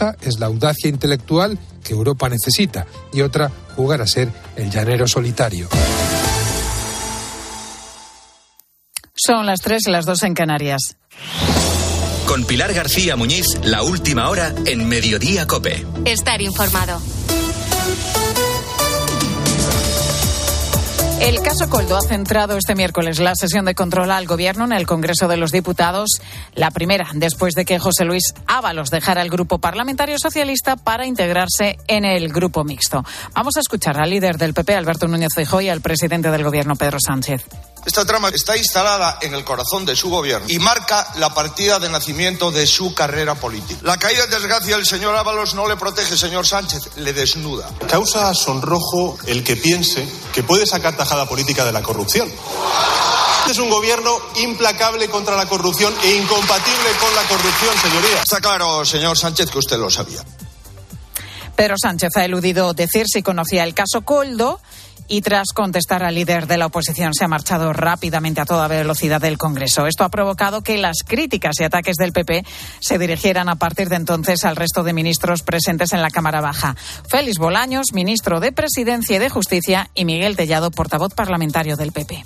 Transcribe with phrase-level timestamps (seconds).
[0.00, 5.06] cosa es la audacia intelectual que Europa necesita y otra jugar a ser el llanero
[5.06, 5.68] solitario.
[9.14, 10.96] Son las tres y las dos en Canarias.
[12.26, 15.84] Con Pilar García Muñiz, la última hora en Mediodía Cope.
[16.06, 17.00] Estar informado.
[21.20, 24.86] El caso Coldo ha centrado este miércoles la sesión de control al Gobierno en el
[24.86, 26.08] Congreso de los Diputados,
[26.54, 31.76] la primera después de que José Luis Ábalos dejara el Grupo Parlamentario Socialista para integrarse
[31.88, 33.04] en el Grupo Mixto.
[33.34, 36.74] Vamos a escuchar al líder del PP, Alberto Núñez Feijóo, y al presidente del Gobierno,
[36.74, 37.44] Pedro Sánchez.
[37.86, 41.88] Esta trama está instalada en el corazón de su gobierno y marca la partida de
[41.88, 43.80] nacimiento de su carrera política.
[43.82, 47.70] La caída en desgracia del señor Ábalos no le protege, señor Sánchez, le desnuda.
[47.88, 52.30] Causa sonrojo el que piense que puede sacar tajada política de la corrupción.
[53.40, 58.22] Este es un gobierno implacable contra la corrupción e incompatible con la corrupción, señoría.
[58.22, 60.22] Está claro, señor Sánchez, que usted lo sabía.
[61.56, 64.60] Pedro Sánchez ha eludido decir si conocía el caso Coldo
[65.08, 69.20] y tras contestar al líder de la oposición se ha marchado rápidamente a toda velocidad
[69.20, 69.86] del Congreso.
[69.86, 72.44] Esto ha provocado que las críticas y ataques del PP
[72.80, 76.76] se dirigieran a partir de entonces al resto de ministros presentes en la Cámara Baja.
[77.08, 82.22] Félix Bolaños, ministro de Presidencia y de Justicia, y Miguel Tellado, portavoz parlamentario del PP.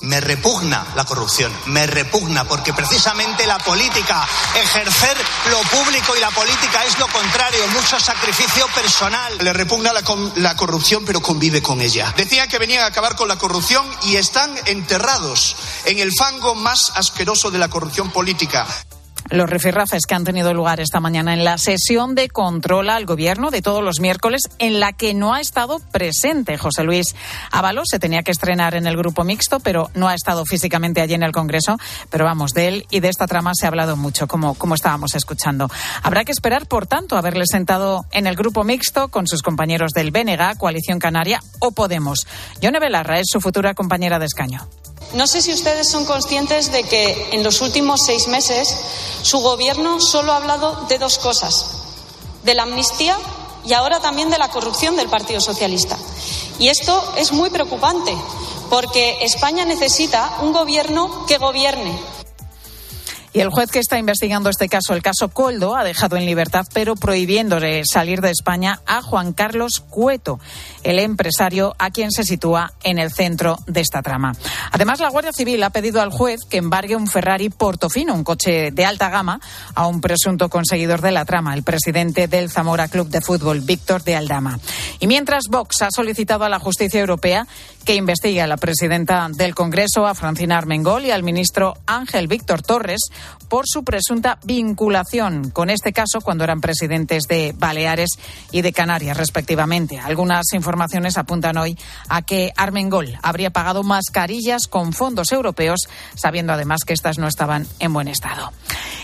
[0.00, 5.16] Me repugna la corrupción, me repugna porque precisamente la política, ejercer
[5.50, 9.38] lo público y la política es lo contrario, mucho sacrificio personal.
[9.40, 12.12] Le repugna la, corrupción pero convive con ella.
[12.16, 16.92] Decían que venían a acabar con la corrupción y están enterrados en el fango más
[16.94, 18.66] asqueroso de la corrupción política
[19.30, 23.50] los rifirrafes que han tenido lugar esta mañana en la sesión de control al gobierno
[23.50, 27.14] de todos los miércoles, en la que no ha estado presente José Luis
[27.50, 27.86] Ábalos.
[27.90, 31.22] Se tenía que estrenar en el grupo mixto, pero no ha estado físicamente allí en
[31.22, 31.76] el Congreso.
[32.10, 35.14] Pero vamos, de él y de esta trama se ha hablado mucho, como, como estábamos
[35.14, 35.70] escuchando.
[36.02, 40.10] Habrá que esperar, por tanto, haberle sentado en el grupo mixto con sus compañeros del
[40.10, 42.26] BNG, Coalición Canaria o Podemos.
[42.60, 44.68] Yone Belarra es su futura compañera de escaño.
[45.14, 48.76] No sé si ustedes son conscientes de que en los últimos seis meses
[49.22, 51.66] su gobierno solo ha hablado de dos cosas,
[52.44, 53.16] de la amnistía
[53.64, 55.96] y ahora también de la corrupción del Partido Socialista.
[56.58, 58.14] Y esto es muy preocupante
[58.68, 61.98] porque España necesita un gobierno que gobierne,
[63.32, 66.66] y el juez que está investigando este caso, el caso Coldo, ha dejado en libertad,
[66.72, 70.40] pero prohibiéndole salir de España a Juan Carlos Cueto,
[70.82, 74.32] el empresario a quien se sitúa en el centro de esta trama.
[74.72, 78.70] Además, la Guardia Civil ha pedido al juez que embargue un Ferrari Portofino, un coche
[78.70, 79.40] de alta gama,
[79.74, 84.02] a un presunto conseguidor de la trama, el presidente del Zamora Club de Fútbol, Víctor
[84.04, 84.58] de Aldama.
[85.00, 87.46] Y mientras Vox ha solicitado a la justicia europea
[87.84, 92.62] que investigue a la presidenta del Congreso, a Francina Armengol, y al ministro Ángel Víctor
[92.62, 93.00] Torres
[93.48, 98.10] por su presunta vinculación con este caso cuando eran presidentes de Baleares
[98.52, 99.98] y de Canarias, respectivamente.
[99.98, 106.80] Algunas informaciones apuntan hoy a que Armengol habría pagado mascarillas con fondos europeos, sabiendo además
[106.86, 108.52] que estas no estaban en buen estado.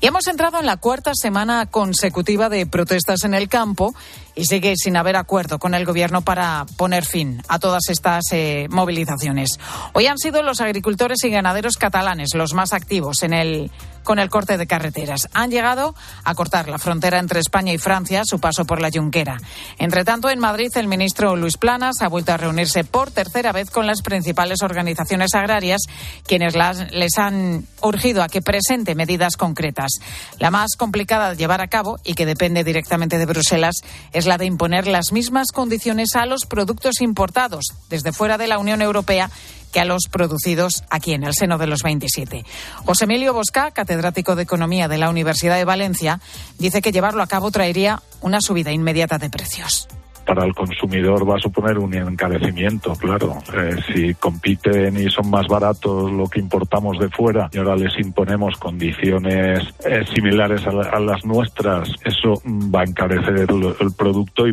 [0.00, 3.94] Y hemos entrado en la cuarta semana consecutiva de protestas en el campo
[4.36, 8.68] y sigue sin haber acuerdo con el Gobierno para poner fin a todas estas eh,
[8.70, 9.58] movilizaciones.
[9.94, 13.70] Hoy han sido los agricultores y ganaderos catalanes los más activos en el
[14.02, 15.28] con el corte de carreteras.
[15.32, 15.94] Han llegado
[16.24, 19.38] a cortar la frontera entre España y Francia, su paso por la Junquera.
[19.78, 23.70] Entre tanto, en Madrid, el ministro Luis Planas ha vuelto a reunirse por tercera vez
[23.70, 25.82] con las principales organizaciones agrarias,
[26.26, 26.54] quienes
[26.90, 29.92] les han urgido a que presente medidas concretas.
[30.38, 33.76] La más complicada de llevar a cabo y que depende directamente de Bruselas
[34.12, 38.58] es la de imponer las mismas condiciones a los productos importados desde fuera de la
[38.58, 39.30] Unión Europea
[39.72, 42.44] que a los producidos aquí en el seno de los 27.
[42.84, 46.20] José Emilio Bosca, catedrático de Economía de la Universidad de Valencia,
[46.58, 49.88] dice que llevarlo a cabo traería una subida inmediata de precios
[50.28, 53.38] para el consumidor va a suponer un encarecimiento, claro.
[53.54, 57.98] Eh, si compiten y son más baratos lo que importamos de fuera y ahora les
[57.98, 64.52] imponemos condiciones eh, similares a, las nuestras, eso va a encarecer el producto y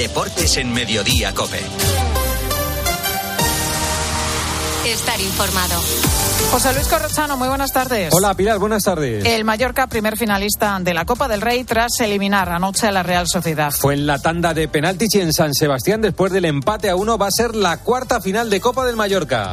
[0.00, 1.60] Deportes en Mediodía, Cope.
[4.86, 5.78] Estar informado.
[6.50, 8.10] José Luis Corrochano, muy buenas tardes.
[8.14, 9.26] Hola Pilar, buenas tardes.
[9.26, 13.28] El Mallorca, primer finalista de la Copa del Rey tras eliminar anoche a la Real
[13.28, 13.72] Sociedad.
[13.72, 17.18] Fue en la tanda de penaltis y en San Sebastián después del empate a uno
[17.18, 19.52] va a ser la cuarta final de Copa del Mallorca.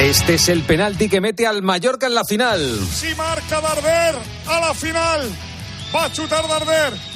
[0.00, 2.58] Este es el penalti que mete al Mallorca en la final.
[2.90, 4.14] Si marca Darder
[4.46, 5.20] a la final,
[5.94, 7.09] va a chutar Darder